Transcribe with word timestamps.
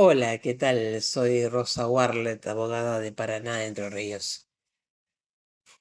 Hola, 0.00 0.38
¿qué 0.38 0.54
tal? 0.54 1.02
Soy 1.02 1.48
Rosa 1.48 1.88
Warlet, 1.88 2.46
abogada 2.46 3.00
de 3.00 3.10
Paraná, 3.10 3.64
Entre 3.64 3.90
Ríos. 3.90 4.48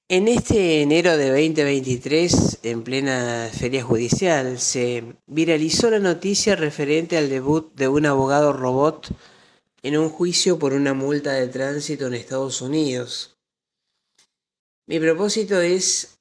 En 0.09 0.27
este 0.27 0.82
enero 0.82 1.17
de 1.17 1.29
2023, 1.29 2.61
en 2.64 2.83
plena 2.83 3.48
feria 3.53 3.83
judicial, 3.83 4.59
se 4.59 5.03
viralizó 5.27 5.92
la 5.92 6.00
noticia 6.00 6.56
referente 6.56 7.16
al 7.16 7.30
debut 7.30 7.72
de 7.75 7.90
un 7.90 8.07
abogado 8.07 8.54
robot 8.54 9.09
en 9.84 9.95
un 10.00 10.09
juicio 10.09 10.57
por 10.57 10.73
una 10.73 10.95
multa 10.95 11.34
de 11.34 11.47
tránsito 11.49 12.07
en 12.07 12.15
Estados 12.15 12.63
Unidos. 12.63 13.38
Mi 14.88 14.99
propósito 14.99 15.61
es 15.61 16.18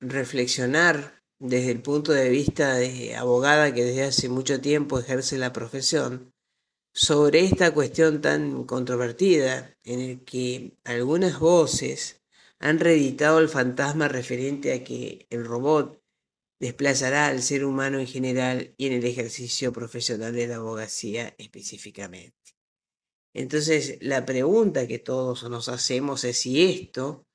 reflexionar 0.00 1.22
desde 1.38 1.70
el 1.70 1.80
punto 1.80 2.10
de 2.10 2.28
vista 2.28 2.74
de 2.74 3.14
abogada 3.14 3.72
que 3.72 3.84
desde 3.84 4.02
hace 4.02 4.28
mucho 4.28 4.60
tiempo 4.60 4.98
ejerce 4.98 5.38
la 5.38 5.52
profesión 5.52 6.34
sobre 6.96 7.40
esta 7.40 7.74
cuestión 7.74 8.22
tan 8.22 8.64
controvertida 8.64 9.76
en 9.84 10.00
el 10.00 10.24
que 10.24 10.78
algunas 10.82 11.38
voces 11.38 12.22
han 12.58 12.80
reeditado 12.80 13.38
el 13.38 13.50
fantasma 13.50 14.08
referente 14.08 14.72
a 14.72 14.82
que 14.82 15.26
el 15.28 15.44
robot 15.44 16.02
desplazará 16.58 17.26
al 17.26 17.42
ser 17.42 17.66
humano 17.66 17.98
en 17.98 18.06
general 18.06 18.72
y 18.78 18.86
en 18.86 18.94
el 18.94 19.04
ejercicio 19.04 19.74
profesional 19.74 20.32
de 20.32 20.46
la 20.46 20.56
abogacía 20.56 21.34
específicamente. 21.36 22.56
Entonces, 23.34 23.98
la 24.00 24.24
pregunta 24.24 24.86
que 24.86 24.98
todos 24.98 25.42
nos 25.50 25.68
hacemos 25.68 26.24
es 26.24 26.38
si 26.38 26.64
esto 26.64 27.26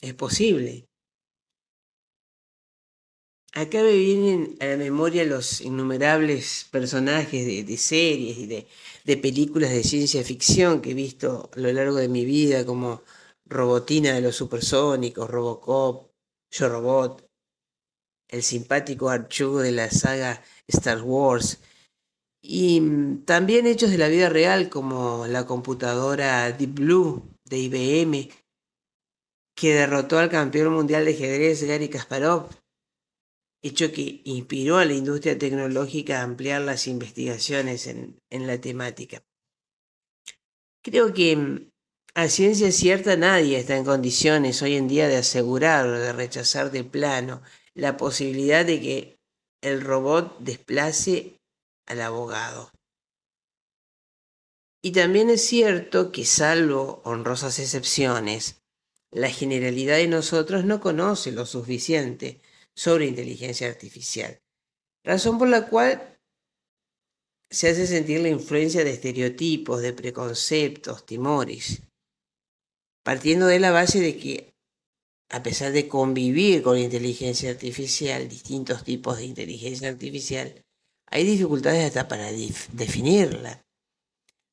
es 0.00 0.14
posible. 0.14 0.88
Acá 3.52 3.82
me 3.82 3.96
vienen 3.96 4.56
a 4.60 4.66
la 4.66 4.76
memoria 4.76 5.24
los 5.24 5.60
innumerables 5.60 6.68
personajes 6.70 7.66
de, 7.66 7.76
series 7.76 8.38
y 8.38 8.46
de, 8.46 9.16
películas 9.16 9.70
de 9.70 9.82
ciencia 9.82 10.22
ficción 10.22 10.80
que 10.80 10.92
he 10.92 10.94
visto 10.94 11.50
a 11.52 11.58
lo 11.58 11.72
largo 11.72 11.96
de 11.96 12.08
mi 12.08 12.24
vida, 12.24 12.64
como 12.64 13.02
Robotina 13.46 14.12
de 14.14 14.20
los 14.20 14.36
Supersónicos, 14.36 15.28
Robocop, 15.28 16.12
Yo 16.52 16.68
Robot, 16.68 17.26
el 18.28 18.44
simpático 18.44 19.10
Archu 19.10 19.58
de 19.58 19.72
la 19.72 19.90
saga 19.90 20.44
Star 20.68 21.02
Wars, 21.02 21.58
y 22.40 22.80
mm, 22.80 23.24
también 23.24 23.66
hechos 23.66 23.90
de 23.90 23.98
la 23.98 24.06
vida 24.06 24.28
real 24.28 24.68
como 24.68 25.26
la 25.26 25.44
computadora 25.44 26.52
Deep 26.52 26.74
Blue 26.74 27.24
de 27.44 27.58
IBM, 27.58 28.30
que 29.56 29.74
derrotó 29.74 30.20
al 30.20 30.30
campeón 30.30 30.72
mundial 30.72 31.04
de 31.04 31.14
ajedrez 31.14 31.64
Gary 31.64 31.88
Kasparov 31.88 32.48
hecho 33.62 33.92
que 33.92 34.22
inspiró 34.24 34.78
a 34.78 34.84
la 34.84 34.94
industria 34.94 35.38
tecnológica 35.38 36.20
a 36.20 36.22
ampliar 36.22 36.62
las 36.62 36.86
investigaciones 36.86 37.86
en, 37.86 38.18
la 38.30 38.60
temática. 38.60 39.22
Creo 40.82 41.12
que 41.12 41.36
mm, 41.36 41.70
a 42.14 42.28
ciencia 42.28 42.72
cierta 42.72 43.16
nadie 43.16 43.58
está 43.58 43.76
en 43.76 43.84
condiciones 43.84 44.62
hoy 44.62 44.76
en 44.76 44.88
día 44.88 45.08
de 45.08 45.16
asegurar 45.16 45.86
o 45.86 45.98
de 45.98 46.12
rechazar 46.12 46.70
de 46.70 46.84
plano 46.84 47.42
la 47.74 47.96
posibilidad 47.96 48.64
de 48.64 48.80
que 48.80 49.18
el 49.62 49.82
robot 49.82 50.38
desplace 50.40 51.36
al 51.86 52.00
abogado. 52.00 52.70
Y 54.82 54.92
también 54.92 55.28
es 55.28 55.44
cierto 55.44 56.10
que 56.10 56.24
salvo 56.24 57.02
honrosas 57.04 57.58
excepciones, 57.58 58.62
la 59.10 59.28
generalidad 59.28 59.96
de 59.96 60.08
nosotros 60.08 60.64
no 60.64 60.80
conoce 60.80 61.32
lo 61.32 61.44
suficiente 61.44 62.40
sobre 62.74 63.06
inteligencia 63.06 63.68
artificial. 63.68 64.40
Razón 65.04 65.38
por 65.38 65.48
la 65.48 65.66
cual 65.66 66.18
se 67.50 67.68
hace 67.68 67.86
sentir 67.86 68.20
la 68.20 68.28
influencia 68.28 68.84
de 68.84 68.92
estereotipos, 68.92 69.82
de 69.82 69.92
preconceptos, 69.92 71.04
timores, 71.04 71.82
partiendo 73.02 73.46
de 73.46 73.58
la 73.58 73.72
base 73.72 74.00
de 74.00 74.16
que, 74.16 74.54
a 75.30 75.42
pesar 75.42 75.72
de 75.72 75.88
convivir 75.88 76.62
con 76.62 76.78
inteligencia 76.78 77.50
artificial, 77.50 78.28
distintos 78.28 78.84
tipos 78.84 79.18
de 79.18 79.24
inteligencia 79.24 79.88
artificial, 79.88 80.64
hay 81.06 81.24
dificultades 81.24 81.86
hasta 81.86 82.06
para 82.06 82.30
definirla. 82.30 83.64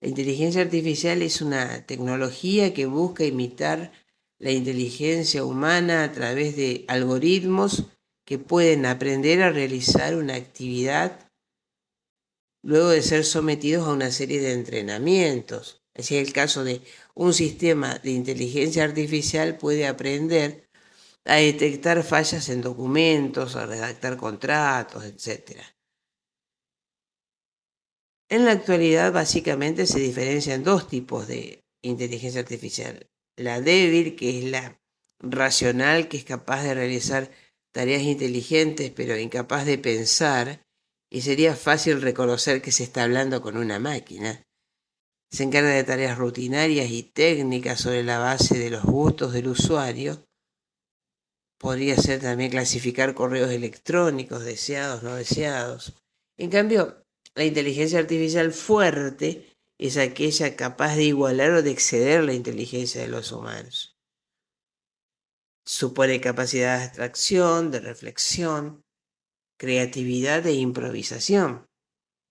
La 0.01 0.09
inteligencia 0.09 0.61
artificial 0.61 1.22
es 1.22 1.41
una 1.41 1.85
tecnología 1.85 2.73
que 2.73 2.85
busca 2.85 3.25
imitar 3.25 3.91
la 4.39 4.51
inteligencia 4.51 5.44
humana 5.44 6.03
a 6.03 6.11
través 6.11 6.55
de 6.55 6.85
algoritmos 6.88 7.85
que 8.27 8.38
pueden 8.38 8.85
aprender 8.85 9.41
a 9.41 9.51
realizar 9.51 10.13
una 10.13 10.35
actividad 10.35 11.31
luego 12.61 12.89
de 12.89 13.01
ser 13.01 13.23
sometidos 13.23 13.88
a 13.88 13.93
una 13.93 14.11
serie 14.11 14.41
de 14.41 14.51
entrenamientos. 14.51 15.81
Así 15.95 16.17
es 16.17 16.27
el 16.27 16.33
caso 16.33 16.66
de 16.66 16.81
un 17.16 17.33
sistema 17.33 17.99
de 17.99 18.11
inteligencia 18.11 18.83
artificial 18.83 19.57
puede 19.57 19.87
aprender 19.87 20.69
a 21.23 21.35
detectar 21.35 22.03
fallas 22.03 22.49
en 22.49 22.61
documentos, 22.61 23.55
a 23.55 23.66
redactar 23.66 24.17
contratos, 24.17 25.05
etc. 25.05 25.61
En 28.27 28.43
la 28.43 28.51
actualidad 28.51 29.13
básicamente 29.13 29.85
se 29.85 29.99
diferencian 29.99 30.66
dos 30.66 30.89
tipos 30.89 31.27
de 31.27 31.63
inteligencia 31.81 32.41
artificial. 32.41 33.09
La 33.37 33.61
débil, 33.61 34.17
que 34.17 34.39
es 34.39 34.43
la 34.51 34.81
racional, 35.19 36.09
que 36.09 36.17
es 36.17 36.25
capaz 36.25 36.63
de 36.63 36.73
realizar 36.73 37.31
tareas 37.77 38.01
inteligentes 38.01 38.89
pero 38.89 39.15
incapaz 39.15 39.63
de 39.67 39.77
pensar, 39.77 40.65
y 41.11 41.21
sería 41.21 41.55
fácil 41.55 42.01
reconocer 42.01 42.59
que 42.59 42.71
se 42.71 42.83
está 42.83 43.03
hablando 43.03 43.39
con 43.39 43.55
una 43.55 43.77
máquina. 43.77 44.43
Se 45.29 45.43
encarga 45.43 45.69
de 45.69 45.83
tareas 45.83 46.17
rutinarias 46.17 46.89
y 46.89 47.03
técnicas 47.03 47.81
sobre 47.81 48.03
la 48.03 48.17
base 48.17 48.57
de 48.57 48.71
los 48.71 48.83
gustos 48.83 49.31
del 49.31 49.49
usuario. 49.49 50.25
Podría 51.59 51.95
ser 51.97 52.19
también 52.19 52.49
clasificar 52.49 53.13
correos 53.13 53.51
electrónicos, 53.51 54.43
deseados, 54.43 55.03
no 55.03 55.13
deseados. 55.13 55.93
En 56.35 56.49
cambio, 56.49 57.05
la 57.35 57.43
inteligencia 57.43 57.99
artificial 57.99 58.53
fuerte 58.53 59.55
es 59.77 59.97
aquella 59.97 60.55
capaz 60.55 60.95
de 60.95 61.03
igualar 61.03 61.51
o 61.51 61.61
de 61.61 61.69
exceder 61.69 62.23
la 62.23 62.33
inteligencia 62.33 63.01
de 63.01 63.09
los 63.09 63.31
humanos. 63.31 63.97
Supone 65.67 66.22
capacidad 66.22 66.78
de 66.78 66.85
abstracción, 66.85 67.72
de 67.72 67.81
reflexión, 67.81 68.85
creatividad 69.57 70.47
e 70.47 70.53
improvisación. 70.53 71.67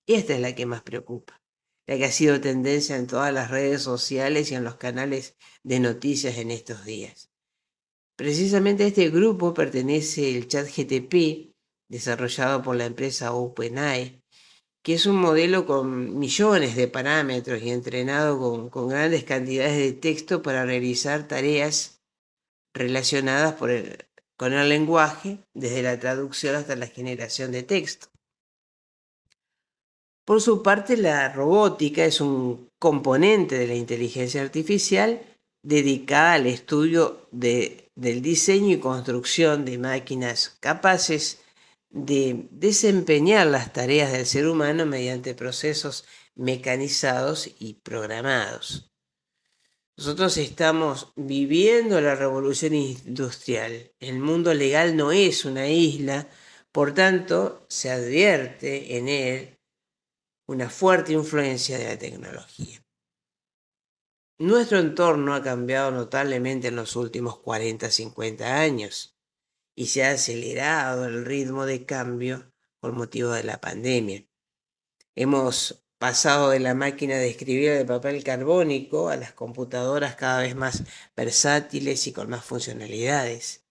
Y 0.06 0.14
esta 0.14 0.32
es 0.32 0.40
la 0.40 0.54
que 0.54 0.64
más 0.64 0.80
preocupa, 0.80 1.42
la 1.86 1.98
que 1.98 2.06
ha 2.06 2.12
sido 2.12 2.40
tendencia 2.40 2.96
en 2.96 3.06
todas 3.06 3.34
las 3.34 3.50
redes 3.50 3.82
sociales 3.82 4.50
y 4.50 4.54
en 4.54 4.64
los 4.64 4.76
canales 4.76 5.36
de 5.62 5.80
noticias 5.80 6.38
en 6.38 6.50
estos 6.50 6.86
días. 6.86 7.30
Precisamente 8.16 8.84
a 8.84 8.86
este 8.86 9.10
grupo 9.10 9.52
pertenece 9.52 10.34
el 10.34 10.48
chat 10.48 10.66
GTP, 10.66 11.54
desarrollado 11.90 12.62
por 12.62 12.76
la 12.76 12.86
empresa 12.86 13.34
OpenAI, 13.34 14.22
que 14.82 14.94
es 14.94 15.04
un 15.04 15.16
modelo 15.16 15.66
con 15.66 16.18
millones 16.18 16.74
de 16.74 16.88
parámetros 16.88 17.60
y 17.60 17.68
entrenado 17.68 18.38
con, 18.38 18.70
con 18.70 18.88
grandes 18.88 19.24
cantidades 19.24 19.76
de 19.76 19.92
texto 19.92 20.40
para 20.40 20.64
realizar 20.64 21.28
tareas 21.28 21.95
relacionadas 22.76 23.54
con 23.54 24.52
el 24.52 24.68
lenguaje, 24.68 25.38
desde 25.54 25.82
la 25.82 25.98
traducción 25.98 26.54
hasta 26.54 26.76
la 26.76 26.86
generación 26.86 27.50
de 27.52 27.62
texto. 27.62 28.08
Por 30.26 30.42
su 30.42 30.62
parte, 30.62 30.96
la 30.96 31.32
robótica 31.32 32.04
es 32.04 32.20
un 32.20 32.68
componente 32.78 33.58
de 33.58 33.66
la 33.66 33.74
inteligencia 33.74 34.42
artificial 34.42 35.22
dedicada 35.62 36.34
al 36.34 36.46
estudio 36.46 37.28
del 37.30 38.22
diseño 38.22 38.74
y 38.74 38.80
construcción 38.80 39.64
de 39.64 39.78
máquinas 39.78 40.56
capaces 40.60 41.40
de 41.90 42.46
desempeñar 42.50 43.46
las 43.46 43.72
tareas 43.72 44.12
del 44.12 44.26
ser 44.26 44.48
humano 44.48 44.84
mediante 44.84 45.34
procesos 45.34 46.04
mecanizados 46.34 47.48
y 47.58 47.74
programados. 47.74 48.90
Nosotros 49.98 50.36
estamos 50.36 51.12
viviendo 51.16 51.98
la 52.02 52.14
revolución 52.14 52.74
industrial. 52.74 53.92
El 53.98 54.18
mundo 54.20 54.52
legal 54.52 54.94
no 54.94 55.10
es 55.10 55.46
una 55.46 55.68
isla, 55.68 56.28
por 56.70 56.92
tanto, 56.92 57.64
se 57.68 57.90
advierte 57.90 58.98
en 58.98 59.08
él 59.08 59.58
una 60.46 60.68
fuerte 60.68 61.14
influencia 61.14 61.78
de 61.78 61.86
la 61.86 61.98
tecnología. 61.98 62.84
Nuestro 64.38 64.78
entorno 64.80 65.34
ha 65.34 65.42
cambiado 65.42 65.90
notablemente 65.90 66.68
en 66.68 66.76
los 66.76 66.94
últimos 66.94 67.38
40, 67.38 67.90
50 67.90 68.60
años 68.60 69.16
y 69.74 69.86
se 69.86 70.04
ha 70.04 70.10
acelerado 70.10 71.06
el 71.06 71.24
ritmo 71.24 71.64
de 71.64 71.86
cambio 71.86 72.52
por 72.80 72.92
motivo 72.92 73.30
de 73.30 73.44
la 73.44 73.62
pandemia. 73.62 74.26
Hemos 75.14 75.85
pasado 75.98 76.50
de 76.50 76.60
la 76.60 76.74
máquina 76.74 77.16
de 77.16 77.28
escribir 77.28 77.72
de 77.72 77.84
papel 77.84 78.22
carbónico 78.22 79.08
a 79.08 79.16
las 79.16 79.32
computadoras 79.32 80.16
cada 80.16 80.40
vez 80.40 80.54
más 80.54 80.82
versátiles 81.16 82.06
y 82.06 82.12
con 82.12 82.28
más 82.28 82.44
funcionalidades. 82.44 83.64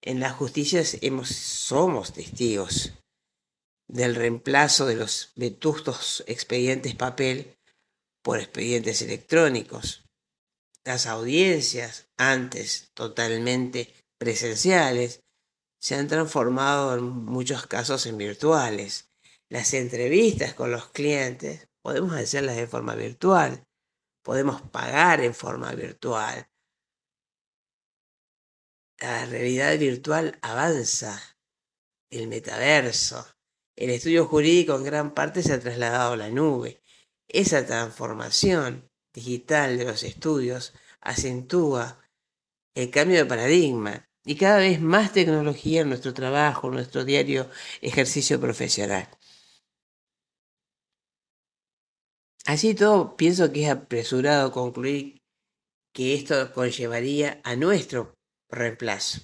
En 0.00 0.20
las 0.20 0.32
justicias 0.32 0.98
hemos, 1.00 1.28
somos 1.28 2.12
testigos 2.12 2.92
del 3.88 4.14
reemplazo 4.14 4.86
de 4.86 4.96
los 4.96 5.32
vetustos 5.36 6.24
expedientes 6.26 6.94
papel 6.94 7.56
por 8.22 8.38
expedientes 8.38 9.02
electrónicos. 9.02 10.04
Las 10.84 11.06
audiencias, 11.06 12.08
antes 12.16 12.90
totalmente 12.94 13.94
presenciales, 14.18 15.20
se 15.78 15.94
han 15.94 16.08
transformado 16.08 16.94
en 16.94 17.04
muchos 17.04 17.66
casos 17.66 18.06
en 18.06 18.16
virtuales. 18.16 19.10
Las 19.54 19.72
entrevistas 19.72 20.52
con 20.52 20.72
los 20.72 20.88
clientes 20.88 21.68
podemos 21.80 22.12
hacerlas 22.14 22.56
de 22.56 22.66
forma 22.66 22.96
virtual, 22.96 23.64
podemos 24.20 24.62
pagar 24.62 25.20
en 25.20 25.32
forma 25.32 25.72
virtual. 25.76 26.50
La 28.98 29.24
realidad 29.26 29.78
virtual 29.78 30.40
avanza, 30.42 31.22
el 32.10 32.26
metaverso, 32.26 33.24
el 33.76 33.90
estudio 33.90 34.26
jurídico 34.26 34.74
en 34.74 34.82
gran 34.82 35.14
parte 35.14 35.40
se 35.40 35.52
ha 35.52 35.60
trasladado 35.60 36.14
a 36.14 36.16
la 36.16 36.30
nube. 36.30 36.82
Esa 37.28 37.64
transformación 37.64 38.90
digital 39.12 39.78
de 39.78 39.84
los 39.84 40.02
estudios 40.02 40.74
acentúa 41.00 42.00
el 42.74 42.90
cambio 42.90 43.18
de 43.18 43.26
paradigma 43.26 44.08
y 44.24 44.34
cada 44.34 44.58
vez 44.58 44.80
más 44.80 45.12
tecnología 45.12 45.82
en 45.82 45.90
nuestro 45.90 46.12
trabajo, 46.12 46.66
en 46.66 46.74
nuestro 46.74 47.04
diario 47.04 47.48
ejercicio 47.82 48.40
profesional. 48.40 49.08
Así 52.46 52.74
todo, 52.74 53.16
pienso 53.16 53.52
que 53.52 53.64
es 53.64 53.70
apresurado 53.70 54.52
concluir 54.52 55.22
que 55.94 56.14
esto 56.14 56.52
conllevaría 56.52 57.40
a 57.44 57.56
nuestro 57.56 58.14
reemplazo. 58.50 59.20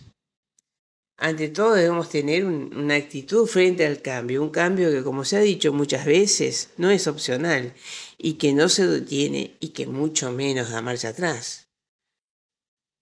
Ante 1.18 1.50
todo 1.50 1.74
debemos 1.74 2.08
tener 2.08 2.46
una 2.46 2.94
actitud 2.94 3.46
frente 3.46 3.84
al 3.84 4.00
cambio, 4.00 4.42
un 4.42 4.48
cambio 4.48 4.90
que 4.90 5.02
como 5.02 5.26
se 5.26 5.36
ha 5.36 5.40
dicho 5.40 5.70
muchas 5.70 6.06
veces 6.06 6.70
no 6.78 6.90
es 6.90 7.06
opcional 7.06 7.74
y 8.16 8.34
que 8.34 8.54
no 8.54 8.70
se 8.70 8.86
detiene 8.86 9.56
y 9.60 9.68
que 9.70 9.86
mucho 9.86 10.32
menos 10.32 10.70
da 10.70 10.80
marcha 10.80 11.10
atrás. 11.10 11.68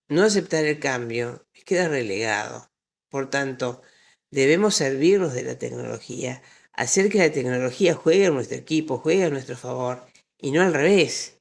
No 0.08 0.24
aceptar 0.24 0.64
el 0.64 0.80
cambio 0.80 1.46
queda 1.68 1.86
relegado. 1.86 2.70
Por 3.10 3.28
tanto, 3.28 3.82
debemos 4.30 4.74
servirnos 4.74 5.34
de 5.34 5.42
la 5.42 5.58
tecnología, 5.58 6.42
hacer 6.78 7.10
que 7.10 7.18
la 7.18 7.32
tecnología 7.32 7.94
juegue 7.94 8.26
a 8.26 8.30
nuestro 8.30 8.56
equipo, 8.56 8.98
juegue 8.98 9.24
a 9.24 9.30
nuestro 9.30 9.56
favor, 9.56 10.06
y 10.38 10.52
no 10.52 10.62
al 10.62 10.72
revés. 10.72 11.40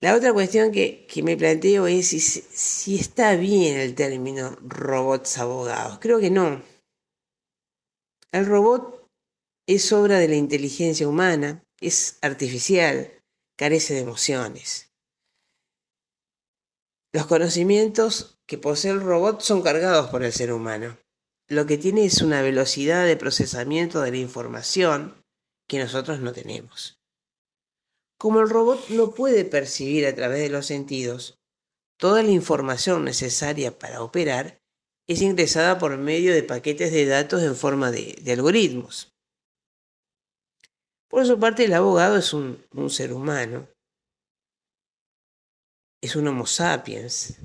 La 0.00 0.14
otra 0.14 0.32
cuestión 0.32 0.72
que, 0.72 1.06
me 1.22 1.36
planteo 1.36 1.86
es 1.86 2.08
si, 2.08 2.20
si 2.20 2.96
está 2.96 3.36
bien 3.36 3.76
el 3.78 3.94
término 3.94 4.56
robots 4.62 5.36
abogados. 5.38 5.98
Creo 5.98 6.20
que 6.20 6.30
no. 6.30 6.62
El 8.32 8.46
robot 8.46 9.06
es 9.66 9.92
obra 9.92 10.18
de 10.18 10.28
la 10.28 10.36
inteligencia 10.36 11.06
humana, 11.06 11.62
es 11.80 12.18
artificial, 12.22 13.12
carece 13.58 13.92
de 13.92 14.00
emociones. 14.00 14.90
Los 17.12 17.26
conocimientos 17.26 18.38
que 18.46 18.56
posee 18.56 18.92
el 18.92 19.00
robot 19.00 19.42
son 19.42 19.60
cargados 19.62 20.08
por 20.08 20.22
el 20.22 20.32
ser 20.32 20.52
humano. 20.52 20.96
Lo 21.48 21.66
que 21.66 21.78
tiene 21.78 22.04
es 22.04 22.20
una 22.22 22.42
velocidad 22.42 23.06
de 23.06 23.16
procesamiento 23.16 24.00
de 24.02 24.10
la 24.10 24.18
información 24.18 25.14
que 25.68 25.78
nosotros 25.78 26.20
no 26.20 26.32
tenemos. 26.32 26.98
Como 28.18 28.40
el 28.40 28.50
robot 28.50 28.88
no 28.90 29.12
puede 29.12 29.44
percibir 29.44 30.06
a 30.06 30.14
través 30.14 30.40
de 30.40 30.50
los 30.50 30.66
sentidos, 30.66 31.38
toda 31.98 32.22
la 32.22 32.30
información 32.30 33.04
necesaria 33.04 33.78
para 33.78 34.02
operar 34.02 34.60
es 35.06 35.22
ingresada 35.22 35.78
por 35.78 35.96
medio 35.96 36.34
de 36.34 36.42
paquetes 36.42 36.92
de 36.92 37.06
datos 37.06 37.42
en 37.42 37.56
forma 37.56 37.90
de, 37.90 38.22
algoritmos. 38.30 39.14
Por 41.08 41.26
su 41.26 41.38
parte, 41.40 41.64
el 41.64 41.72
abogado 41.72 42.18
es 42.18 42.34
un 42.34 42.90
ser 42.90 43.12
humano 43.12 43.68
es 46.00 46.14
un 46.14 46.28
Homo 46.28 46.46
sapiens. 46.46 47.38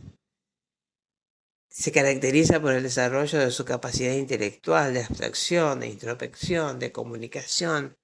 Se 1.76 1.92
caracteriza 1.92 2.62
por 2.62 2.74
el 2.74 2.84
desarrollo 2.84 3.40
de 3.40 3.50
su 3.50 3.66
capacidad 3.66 4.14
intelectual, 4.14 4.94
de 4.94 5.04
abstracción, 5.06 5.80
de 5.80 5.88
introspección, 5.88 6.78
de 6.78 6.92
comunicación. 6.92 7.98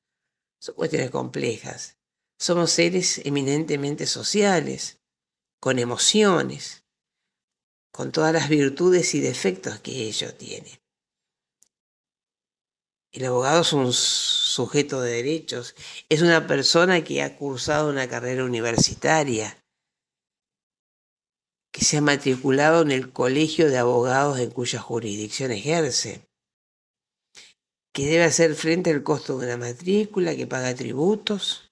Son 0.59 0.73
cuestiones 0.73 1.11
complejas. 1.11 1.99
Somos 2.39 2.71
seres 2.71 3.21
eminentemente 3.25 4.07
sociales, 4.07 4.99
con 5.59 5.77
emociones, 5.77 6.83
con 7.91 8.11
todas 8.11 8.33
las 8.33 8.49
virtudes 8.49 9.13
y 9.13 9.19
defectos 9.19 9.79
que 9.81 10.07
ello 10.07 10.33
tiene. 10.33 10.81
El 13.11 13.25
abogado 13.25 13.61
es 13.61 13.71
un 13.73 13.93
sujeto 13.93 14.99
de 14.99 15.11
derechos, 15.11 15.75
es 16.09 16.23
una 16.23 16.47
persona 16.47 17.03
que 17.03 17.21
ha 17.21 17.37
cursado 17.37 17.91
una 17.91 18.09
carrera 18.09 18.43
universitaria, 18.43 19.63
que 21.71 21.85
se 21.85 21.97
ha 21.97 22.01
matriculado 22.01 22.81
en 22.81 22.91
el 22.91 23.11
colegio 23.11 23.69
de 23.69 23.77
abogados 23.77 24.39
en 24.39 24.51
cuya 24.51 24.79
jurisdicción 24.79 25.51
ejerce, 25.51 26.27
que 27.93 28.05
debe 28.05 28.23
hacer 28.23 28.55
frente 28.55 28.91
al 28.91 29.03
costo 29.03 29.37
de 29.37 29.47
una 29.47 29.57
matrícula, 29.57 30.35
que 30.35 30.47
paga 30.47 30.73
tributos, 30.75 31.71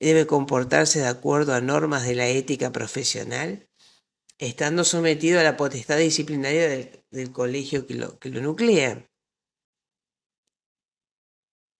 debe 0.00 0.26
comportarse 0.26 1.00
de 1.00 1.06
acuerdo 1.06 1.54
a 1.54 1.60
normas 1.60 2.06
de 2.06 2.14
la 2.14 2.28
ética 2.28 2.72
profesional, 2.72 3.68
estando 4.38 4.84
sometido 4.84 5.40
a 5.40 5.44
la 5.44 5.56
potestad 5.56 5.98
disciplinaria 5.98 6.68
del, 7.10 7.32
colegio 7.32 7.86
que 7.86 7.94
lo, 7.94 8.18
que 8.18 8.28
lo 8.28 8.40
nuclea. 8.40 9.08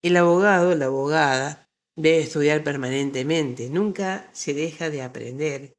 El 0.03 0.17
abogado, 0.17 0.75
la 0.75 0.87
abogada, 0.87 1.69
debe 1.97 2.21
estudiar 2.21 2.63
permanentemente, 2.63 3.69
nunca 3.69 4.31
se 4.33 4.55
deja 4.55 4.91
de 4.91 5.03
aprender 5.03 5.77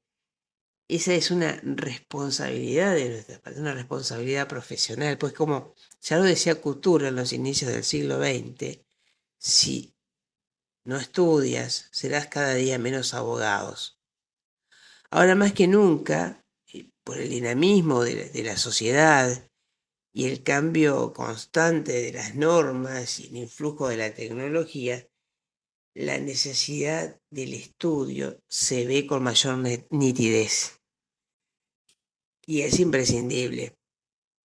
esa 0.87 1.13
es 1.13 1.31
una 1.31 1.59
responsabilidad 1.63 2.95
de 2.95 3.09
nuestra 3.09 3.39
parte, 3.39 3.59
una 3.59 3.73
responsabilidad 3.73 4.47
profesional, 4.47 5.17
pues 5.17 5.33
como 5.33 5.73
ya 6.01 6.17
lo 6.17 6.23
decía 6.23 6.61
Couture 6.61 7.07
en 7.07 7.15
los 7.15 7.33
inicios 7.33 7.71
del 7.71 7.83
siglo 7.83 8.19
XX, 8.19 8.79
si 9.37 9.95
no 10.83 10.97
estudias, 10.97 11.89
serás 11.91 12.27
cada 12.27 12.53
día 12.53 12.77
menos 12.77 13.13
abogados. 13.13 13.99
Ahora 15.09 15.35
más 15.35 15.53
que 15.53 15.67
nunca, 15.67 16.45
por 17.03 17.17
el 17.17 17.29
dinamismo 17.29 18.03
de 18.03 18.43
la 18.43 18.57
sociedad 18.57 19.49
y 20.11 20.25
el 20.25 20.43
cambio 20.43 21.13
constante 21.13 21.91
de 21.91 22.13
las 22.13 22.35
normas 22.35 23.19
y 23.19 23.27
el 23.27 23.37
influjo 23.37 23.87
de 23.89 23.97
la 23.97 24.13
tecnología, 24.13 25.07
la 25.95 26.19
necesidad 26.19 27.19
del 27.31 27.53
estudio 27.53 28.37
se 28.49 28.85
ve 28.85 29.07
con 29.07 29.23
mayor 29.23 29.57
nitidez. 29.89 30.81
Y 32.45 32.61
es 32.61 32.79
imprescindible. 32.79 33.73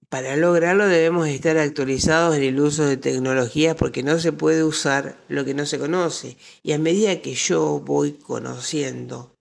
Para 0.08 0.36
lograrlo 0.36 0.86
debemos 0.86 1.28
estar 1.28 1.58
actualizados 1.58 2.36
en 2.36 2.44
el 2.44 2.60
uso 2.60 2.84
de 2.86 2.96
tecnologías 2.96 3.76
porque 3.76 4.02
no 4.02 4.18
se 4.18 4.32
puede 4.32 4.64
usar 4.64 5.22
lo 5.28 5.44
que 5.44 5.54
no 5.54 5.66
se 5.66 5.78
conoce. 5.78 6.36
Y 6.62 6.72
a 6.72 6.78
medida 6.78 7.20
que 7.20 7.34
yo 7.34 7.80
voy 7.80 8.12
conociendo, 8.12 9.36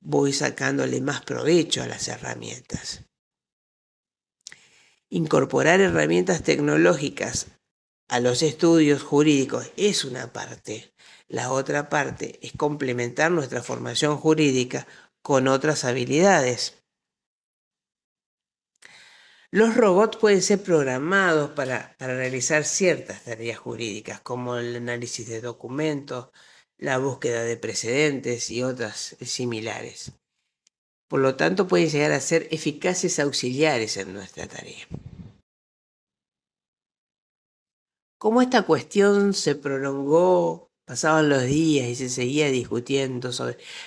voy 0.00 0.32
sacándole 0.32 1.00
más 1.00 1.22
provecho 1.22 1.82
a 1.82 1.86
las 1.86 2.08
herramientas. 2.08 3.04
Incorporar 5.10 5.80
herramientas 5.80 6.42
tecnológicas 6.44 7.48
a 8.08 8.20
los 8.20 8.42
estudios 8.42 9.02
jurídicos 9.02 9.70
es 9.76 10.04
una 10.04 10.32
parte. 10.32 10.92
La 11.30 11.52
otra 11.52 11.88
parte 11.88 12.40
es 12.42 12.52
complementar 12.56 13.30
nuestra 13.30 13.62
formación 13.62 14.16
jurídica 14.16 14.88
con 15.22 15.46
otras 15.46 15.84
habilidades. 15.84 16.82
Los 19.52 19.76
robots 19.76 20.16
pueden 20.16 20.42
ser 20.42 20.60
programados 20.60 21.52
para, 21.52 21.94
realizar 22.00 22.64
ciertas 22.64 23.22
tareas 23.22 23.60
jurídicas, 23.60 24.20
como 24.20 24.56
el 24.56 24.74
análisis 24.74 25.28
de 25.28 25.40
documentos, 25.40 26.30
la 26.78 26.98
búsqueda 26.98 27.44
de 27.44 27.56
precedentes 27.56 28.50
y 28.50 28.64
otras 28.64 29.16
similares. 29.20 30.10
Por 31.06 31.20
lo 31.20 31.36
tanto, 31.36 31.68
pueden 31.68 31.90
llegar 31.90 32.10
a 32.10 32.20
ser 32.20 32.48
eficaces 32.50 33.20
auxiliares 33.20 33.96
en 33.98 34.14
nuestra 34.14 34.48
tarea. 34.48 34.84
Como 38.18 38.42
esta 38.42 38.62
cuestión 38.62 39.32
se 39.32 39.54
prolongó 39.54 40.69
Pasaban 40.90 41.28
los 41.28 41.44
días 41.44 41.86
y 41.86 41.94
se 41.94 42.08
seguía 42.08 42.50
discutiendo 42.50 43.30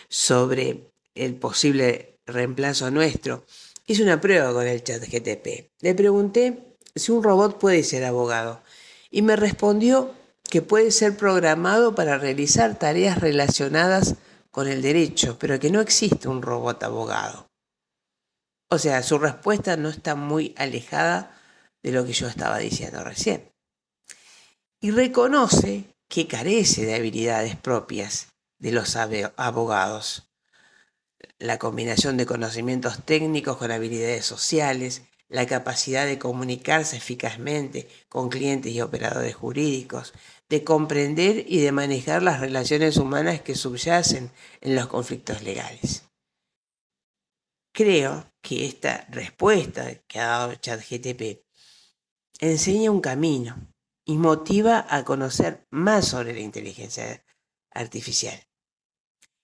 sobre, 0.08 0.90
el 1.16 1.36
posible 1.36 2.18
reemplazo 2.26 2.92
nuestro. 2.92 3.44
Hice 3.86 4.04
una 4.04 4.22
prueba 4.22 4.54
con 4.54 4.66
el 4.66 4.86
chat 4.86 5.04
GTP. 5.04 5.70
Le 5.82 5.96
pregunté 5.96 6.78
si 6.96 7.12
un 7.12 7.22
robot 7.22 7.60
puede 7.60 7.84
ser 7.84 8.06
abogado 8.06 8.64
y 9.12 9.22
me 9.22 9.36
respondió 9.36 10.14
que 10.50 10.62
puede 10.62 10.92
ser 10.92 11.18
programado 11.18 11.94
para 11.94 12.18
realizar 12.18 12.80
tareas 12.80 13.20
relacionadas 13.20 14.16
con 14.50 14.70
el 14.70 14.82
derecho, 14.82 15.38
pero 15.38 15.60
que 15.60 15.72
no 15.72 15.82
existe 15.82 16.30
un 16.30 16.42
robot 16.42 16.82
abogado. 16.84 17.50
O 18.70 18.78
sea, 18.78 19.04
su 19.04 19.20
respuesta 19.20 19.76
no 19.76 19.90
está 19.90 20.16
muy 20.16 20.56
alejada 20.56 21.38
de 21.82 21.92
lo 21.92 22.06
que 22.06 22.14
yo 22.14 22.30
estaba 22.30 22.60
diciendo 22.60 23.04
recién. 23.04 23.52
y 24.80 24.92
reconoce 24.92 25.93
que 26.08 26.28
carece 26.28 26.86
de 26.86 26.96
habilidades 26.96 27.56
propias 27.56 28.28
de 28.60 28.72
los 28.72 28.96
abogados. 28.96 30.30
La 31.40 31.60
combinación 31.60 32.18
de 32.18 32.26
conocimientos 32.26 33.04
técnicos 33.06 33.58
con 33.58 33.72
habilidades 33.72 34.26
sociales, 34.26 35.04
la 35.28 35.48
capacidad 35.48 36.06
de 36.06 36.20
comunicarse 36.20 36.98
eficazmente 36.98 37.90
con 38.08 38.30
clientes 38.30 38.72
y 38.72 38.82
operadores 38.82 39.36
jurídicos, 39.36 40.14
de 40.50 40.64
comprender 40.64 41.46
y 41.48 41.62
de 41.62 41.72
manejar 41.72 42.22
las 42.22 42.40
relaciones 42.40 42.98
humanas 42.98 43.42
que 43.42 43.56
subyacen 43.56 44.32
en 44.62 44.76
los 44.76 44.88
conflictos 44.88 45.42
legales. 45.42 46.04
Creo 47.74 48.32
que 48.42 48.68
esta 48.68 49.08
respuesta 49.10 49.96
que 50.08 50.20
ha 50.20 50.28
dado 50.28 50.56
ChatGTP 50.56 51.44
enseña 52.40 52.92
un 52.92 53.02
camino 53.02 53.73
y 54.06 54.18
motiva 54.18 54.86
a 54.90 55.04
conocer 55.04 55.66
más 55.70 56.08
sobre 56.08 56.34
la 56.34 56.40
inteligencia 56.40 57.24
artificial 57.72 58.48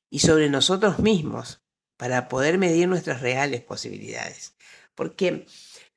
y 0.09 0.19
sobre 0.19 0.49
nosotros 0.49 0.99
mismos 0.99 1.61
para 1.97 2.27
poder 2.27 2.57
medir 2.57 2.87
nuestras 2.87 3.21
reales 3.21 3.61
posibilidades. 3.61 4.55
Porque 4.95 5.45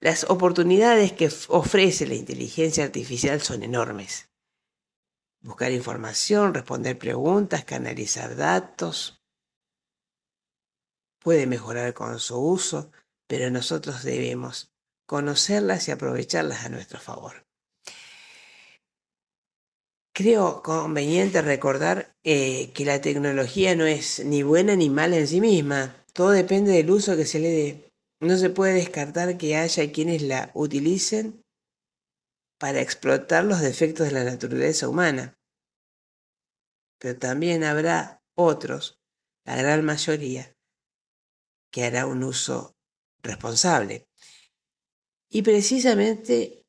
las 0.00 0.24
oportunidades 0.24 1.12
que 1.12 1.30
ofrece 1.48 2.06
la 2.06 2.14
inteligencia 2.14 2.84
artificial 2.84 3.40
son 3.40 3.62
enormes. 3.62 4.30
Buscar 5.40 5.72
información, 5.72 6.54
responder 6.54 6.98
preguntas, 6.98 7.64
canalizar 7.64 8.36
datos. 8.36 9.22
Puede 11.18 11.46
mejorar 11.46 11.94
con 11.94 12.18
su 12.20 12.38
uso, 12.38 12.92
pero 13.26 13.50
nosotros 13.50 14.02
debemos 14.02 14.72
conocerlas 15.06 15.88
y 15.88 15.90
aprovecharlas 15.90 16.64
a 16.64 16.68
nuestro 16.68 17.00
favor. 17.00 17.46
Creo 20.14 20.62
conveniente 20.62 21.40
recordar 21.40 22.14
eh, 22.22 22.70
que 22.74 22.84
la 22.84 23.00
tecnología 23.00 23.74
no 23.74 23.86
es 23.86 24.22
ni 24.22 24.42
buena 24.42 24.76
ni 24.76 24.90
mala 24.90 25.16
en 25.16 25.26
sí 25.26 25.40
misma. 25.40 26.04
Todo 26.12 26.30
depende 26.30 26.72
del 26.72 26.90
uso 26.90 27.16
que 27.16 27.24
se 27.24 27.38
le 27.38 27.48
dé. 27.48 27.92
No 28.20 28.36
se 28.36 28.50
puede 28.50 28.74
descartar 28.74 29.38
que 29.38 29.56
haya 29.56 29.90
quienes 29.90 30.20
la 30.20 30.50
utilicen 30.52 31.42
para 32.58 32.82
explotar 32.82 33.44
los 33.44 33.62
defectos 33.62 34.06
de 34.06 34.12
la 34.12 34.24
naturaleza 34.24 34.86
humana. 34.86 35.34
Pero 36.98 37.18
también 37.18 37.64
habrá 37.64 38.22
otros, 38.36 39.00
la 39.44 39.56
gran 39.56 39.82
mayoría, 39.82 40.54
que 41.72 41.84
hará 41.84 42.06
un 42.06 42.22
uso 42.22 42.76
responsable. 43.22 44.06
Y 45.30 45.40
precisamente 45.40 46.61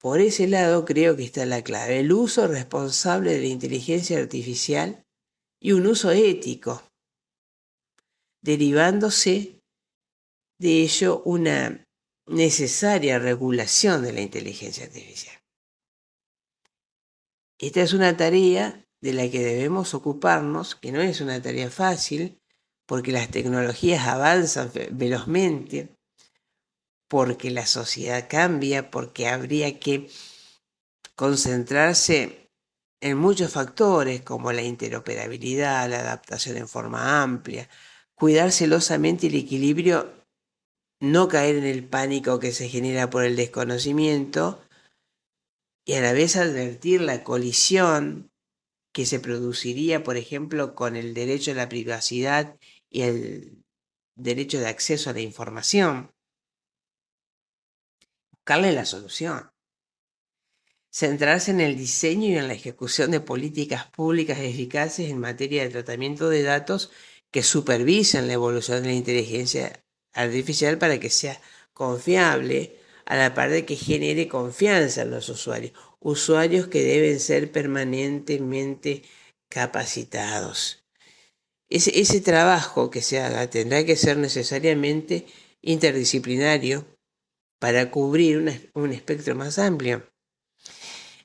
por 0.00 0.20
ese 0.20 0.48
lado 0.48 0.84
creo 0.86 1.14
que 1.14 1.24
está 1.24 1.44
la 1.44 1.62
clave, 1.62 2.00
el 2.00 2.12
uso 2.12 2.46
responsable 2.48 3.32
de 3.32 3.40
la 3.40 3.46
inteligencia 3.46 4.18
artificial 4.18 5.04
y 5.60 5.72
un 5.72 5.86
uso 5.86 6.10
ético, 6.10 6.82
derivándose 8.42 9.60
de 10.58 10.82
ello 10.82 11.22
una 11.24 11.86
necesaria 12.26 13.18
regulación 13.18 14.02
de 14.02 14.12
la 14.14 14.22
inteligencia 14.22 14.84
artificial. 14.84 15.36
Esta 17.58 17.82
es 17.82 17.92
una 17.92 18.16
tarea 18.16 18.82
de 19.02 19.12
la 19.12 19.30
que 19.30 19.40
debemos 19.40 19.92
ocuparnos, 19.92 20.76
que 20.76 20.92
no 20.92 21.02
es 21.02 21.20
una 21.20 21.42
tarea 21.42 21.70
fácil, 21.70 22.40
porque 22.86 23.12
las 23.12 23.30
tecnologías 23.30 24.06
avanzan 24.08 24.70
velozmente, 24.92 25.94
porque 27.10 27.50
la 27.50 27.66
sociedad 27.66 28.28
cambia, 28.30 28.92
porque 28.92 29.26
habría 29.26 29.80
que 29.80 30.08
concentrarse 31.16 32.48
en 33.00 33.18
muchos 33.18 33.52
factores 33.52 34.22
como 34.22 34.52
la 34.52 34.62
interoperabilidad, 34.62 35.90
la 35.90 35.98
adaptación 35.98 36.56
en 36.56 36.68
forma 36.68 37.20
amplia, 37.20 37.68
cuidar 38.14 38.52
celosamente 38.52 39.26
el 39.26 39.34
equilibrio, 39.34 40.24
no 41.00 41.26
caer 41.26 41.56
en 41.56 41.64
el 41.64 41.82
pánico 41.84 42.38
que 42.38 42.52
se 42.52 42.68
genera 42.68 43.10
por 43.10 43.24
el 43.24 43.34
desconocimiento 43.34 44.62
y 45.84 45.94
a 45.94 46.02
la 46.02 46.12
vez 46.12 46.36
advertir 46.36 47.00
la 47.00 47.24
colisión 47.24 48.30
que 48.92 49.04
se 49.04 49.18
produciría, 49.18 50.04
por 50.04 50.16
ejemplo, 50.16 50.76
con 50.76 50.94
el 50.94 51.12
derecho 51.14 51.50
a 51.50 51.54
la 51.54 51.68
privacidad 51.68 52.56
y 52.88 53.02
el 53.02 53.64
derecho 54.14 54.60
de 54.60 54.68
acceso 54.68 55.10
a 55.10 55.14
la 55.14 55.22
información 55.22 56.12
buscarle 58.50 58.72
la 58.72 58.84
solución. 58.84 59.48
Centrarse 60.90 61.52
en 61.52 61.60
el 61.60 61.76
diseño 61.76 62.30
y 62.30 62.36
en 62.36 62.48
la 62.48 62.54
ejecución 62.54 63.12
de 63.12 63.20
políticas 63.20 63.86
públicas 63.86 64.40
eficaces 64.40 65.08
en 65.08 65.20
materia 65.20 65.62
de 65.62 65.70
tratamiento 65.70 66.28
de 66.28 66.42
datos 66.42 66.90
que 67.30 67.44
supervisen 67.44 68.26
la 68.26 68.32
evolución 68.32 68.82
de 68.82 68.88
la 68.88 68.94
inteligencia 68.94 69.84
artificial 70.12 70.78
para 70.78 70.98
que 70.98 71.10
sea 71.10 71.40
confiable 71.72 72.76
a 73.06 73.14
la 73.14 73.34
par 73.34 73.50
de 73.50 73.64
que 73.64 73.76
genere 73.76 74.26
confianza 74.26 75.02
en 75.02 75.12
los 75.12 75.28
usuarios. 75.28 75.72
Usuarios 76.00 76.66
que 76.66 76.82
deben 76.82 77.20
ser 77.20 77.52
permanentemente 77.52 79.04
capacitados. 79.48 80.82
Ese, 81.68 82.00
ese 82.00 82.20
trabajo 82.20 82.90
que 82.90 83.00
se 83.00 83.20
haga 83.20 83.48
tendrá 83.48 83.86
que 83.86 83.94
ser 83.94 84.16
necesariamente 84.16 85.26
interdisciplinario 85.62 86.84
para 87.60 87.92
cubrir 87.92 88.70
un 88.74 88.92
espectro 88.92 89.36
más 89.36 89.60
amplio. 89.60 90.10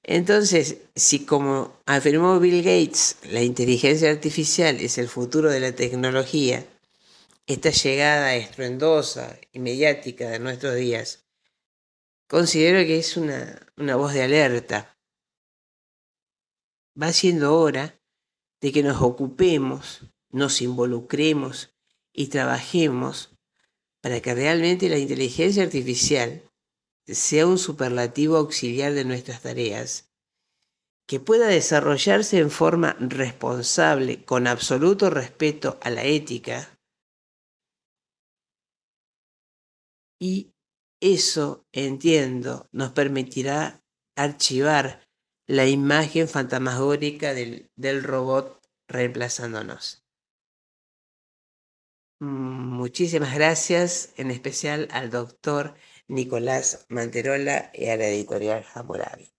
Entonces, 0.08 0.78
si 0.96 1.26
como 1.26 1.82
afirmó 1.88 2.40
Bill 2.40 2.62
Gates, 2.62 3.18
la 3.24 3.42
inteligencia 3.42 4.12
artificial 4.12 4.80
es 4.80 5.00
el 5.00 5.08
futuro 5.08 5.50
de 5.50 5.60
la 5.60 5.72
tecnología, 5.72 6.64
esta 7.48 7.72
llegada 7.72 8.36
estruendosa 8.36 9.40
y 9.52 9.58
mediática 9.58 10.30
de 10.30 10.38
nuestros 10.38 10.76
días, 10.76 11.26
considero 12.28 12.86
que 12.86 13.00
es 13.00 13.18
una, 13.18 13.68
voz 13.96 14.14
de 14.14 14.22
alerta. 14.22 14.96
Va 17.02 17.12
siendo 17.12 17.58
hora 17.58 18.00
de 18.62 18.72
que 18.72 18.84
nos 18.84 19.02
ocupemos, 19.02 20.02
nos 20.30 20.62
involucremos 20.62 21.76
y 22.14 22.28
trabajemos 22.28 23.35
para 24.06 24.22
que 24.22 24.36
realmente 24.36 24.88
la 24.88 25.00
inteligencia 25.00 25.64
artificial 25.64 26.48
sea 27.08 27.48
un 27.48 27.58
superlativo 27.58 28.38
auxiliar 28.38 28.94
de 28.94 29.04
nuestras 29.04 29.42
tareas, 29.42 30.12
que 31.08 31.20
pueda 31.20 31.48
desarrollarse 31.48 32.38
en 32.38 32.52
forma 32.52 32.96
responsable, 33.00 34.24
con 34.24 34.46
absoluto 34.46 35.10
respeto 35.10 35.80
a 35.82 35.90
la 35.90 36.04
ética, 36.04 36.78
y 40.22 40.54
eso, 41.02 41.66
entiendo, 41.74 42.70
nos 42.72 42.92
permitirá 42.92 43.84
archivar 44.16 45.04
la 45.48 45.66
imagen 45.66 46.28
fantasmagórica 46.28 47.34
del, 47.34 47.72
del 47.76 48.04
robot 48.04 48.62
reemplazándonos. 48.88 50.05
Muchísimas 52.20 53.34
gracias, 53.36 54.14
en 54.18 54.30
especial 54.32 54.88
al 54.92 55.10
doctor 55.12 55.76
Nicolás 56.10 56.86
Manterola 56.90 57.72
y 57.74 57.88
a 57.88 57.98
la 57.98 58.08
editorial 58.08 58.66
Hammurabi. 58.74 59.35